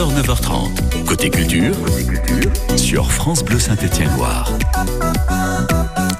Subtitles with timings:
[0.00, 1.04] 9h, 9h30.
[1.04, 1.74] Côté culture,
[2.78, 4.50] sur France Bleu Saint-Étienne-Loire.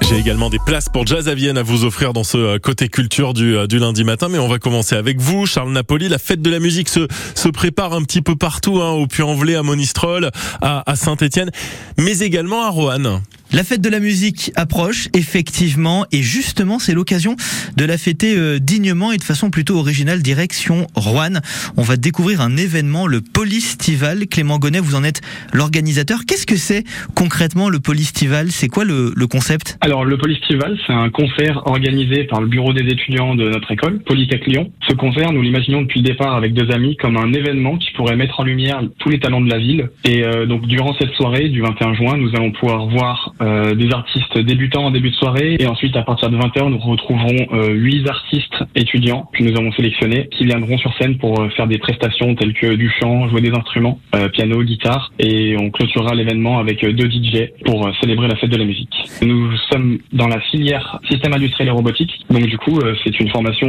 [0.03, 2.89] J'ai également des places pour Jazz à Vienne à vous offrir dans ce euh, côté
[2.89, 4.29] culture du, euh, du lundi matin.
[4.29, 6.11] Mais on va commencer avec vous, Charles Napoli.
[6.11, 9.55] La fête de la musique se, se prépare un petit peu partout, hein, au Puy-en-Velay,
[9.55, 11.51] à Monistrol, à, à Saint-Étienne,
[11.97, 13.23] mais également à Roanne.
[13.53, 17.35] La fête de la musique approche, effectivement, et justement, c'est l'occasion
[17.77, 21.41] de la fêter euh, dignement et de façon plutôt originale, direction Rouen.
[21.77, 24.29] On va découvrir un événement, le Polystival.
[24.29, 25.21] Clément Gonnet, vous en êtes
[25.53, 26.21] l'organisateur.
[26.29, 26.85] Qu'est-ce que c'est
[27.17, 28.53] concrètement le Polystival?
[28.53, 29.79] C'est quoi le, concept?
[29.81, 33.99] Alors, le Polystival, c'est un concert organisé par le bureau des étudiants de notre école,
[33.99, 34.71] Polytech Lyon.
[34.89, 38.15] Ce concert, nous l'imaginons depuis le départ avec deux amis comme un événement qui pourrait
[38.15, 39.91] mettre en lumière tous les talents de la ville.
[40.05, 43.91] Et euh, donc, durant cette soirée du 21 juin, nous allons pouvoir voir euh, des
[43.93, 47.73] artistes débutants en début de soirée et ensuite à partir de 20h nous retrouverons euh,
[47.73, 51.79] huit artistes étudiants que nous avons sélectionnés qui viendront sur scène pour euh, faire des
[51.79, 56.59] prestations telles que du chant, jouer des instruments, euh, piano, guitare et on clôturera l'événement
[56.59, 58.95] avec deux DJ pour célébrer la fête de la musique.
[59.23, 63.69] Nous sommes dans la filière système industriel et robotique donc du coup c'est une formation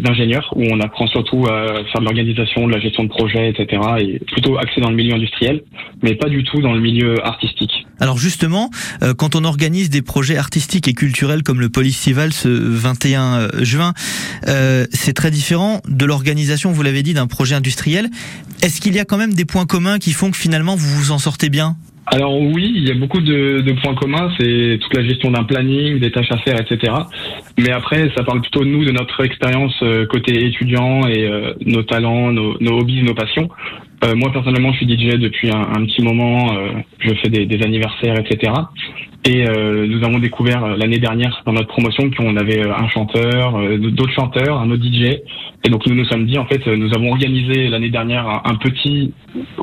[0.00, 3.82] d'ingénieur où on apprend surtout à faire de l'organisation, de la gestion de projet, etc.
[3.98, 5.62] et plutôt axé dans le milieu industriel
[6.02, 7.86] mais pas du tout dans le milieu artistique.
[8.00, 12.48] Alors justement, euh, quand on organise des projets artistiques et culturels comme le Polystival ce
[12.48, 13.94] 21 euh, juin,
[14.48, 18.10] euh, c'est très différent de l'organisation, vous l'avez dit, d'un projet industriel.
[18.62, 21.10] Est-ce qu'il y a quand même des points communs qui font que finalement vous vous
[21.12, 21.76] en sortez bien?
[22.12, 25.44] Alors oui, il y a beaucoup de, de points communs, c'est toute la gestion d'un
[25.44, 26.92] planning, des tâches à faire, etc.
[27.58, 29.74] Mais après, ça parle plutôt de nous, de notre expérience
[30.10, 31.30] côté étudiant et
[31.64, 33.48] nos talents, nos, nos hobbies, nos passions.
[34.02, 36.54] Euh, moi personnellement, je suis DJ depuis un, petit moment.
[36.54, 38.52] Euh, je fais des, des, anniversaires, etc.
[39.26, 43.60] Et euh, nous avons découvert euh, l'année dernière dans notre promotion qu'on avait un chanteur,
[43.78, 45.18] d'autres chanteurs, un autre DJ.
[45.64, 49.12] Et donc nous nous sommes dit en fait, nous avons organisé l'année dernière un petit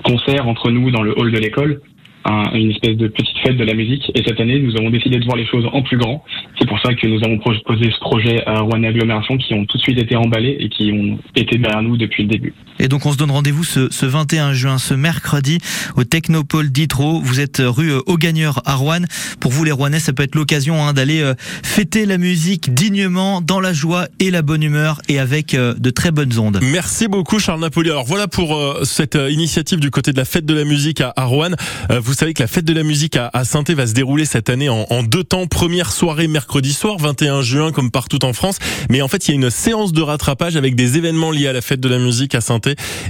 [0.04, 1.82] concert entre nous dans le hall de l'école
[2.28, 4.12] un, une espèce de petite fête de la musique.
[4.16, 6.24] Et cette année, nous avons décidé de voir les choses en plus grand.
[6.60, 9.78] C'est pour ça que nous avons proposé ce projet à Rouen Agglomération qui ont tout
[9.78, 12.54] de suite été emballés et qui ont été derrière nous depuis le début.
[12.80, 15.60] Et donc on se donne rendez-vous ce, ce 21 juin, ce mercredi,
[15.96, 17.22] au Technopole d'Itro.
[17.22, 19.02] Vous êtes rue Augagneur à Rouen.
[19.40, 23.42] Pour vous les Rouennais, ça peut être l'occasion hein, d'aller euh, fêter la musique dignement,
[23.42, 26.60] dans la joie et la bonne humeur et avec euh, de très bonnes ondes.
[26.62, 27.90] Merci beaucoup Charles Napoli.
[27.90, 31.14] Alors voilà pour euh, cette initiative du côté de la fête de la musique à,
[31.16, 31.52] à Rouen.
[31.90, 34.50] vous savez que la fête de la musique à, à saint va se dérouler cette
[34.50, 35.48] année en, deux temps.
[35.48, 38.58] Première soirée mercredi soir, 21 juin, comme partout en France.
[38.90, 41.54] Mais en fait, il y a une séance de rattrapage avec des événements liés à
[41.54, 42.58] la fête de la musique à saint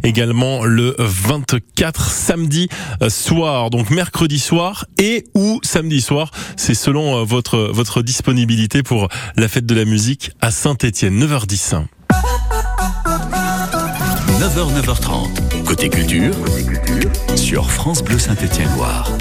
[0.04, 2.68] également le 24 samedi
[3.02, 3.70] euh, soir.
[3.70, 6.32] Donc mercredi soir et ou samedi soir.
[6.56, 11.24] C'est selon euh, votre, votre disponibilité pour la fête de la musique à Saint-Étienne.
[11.24, 11.84] 9h10.
[14.40, 15.64] 9h, 9h30.
[15.66, 15.90] Côté
[17.58, 19.18] sur France Bleu Saint-Étienne-Loire.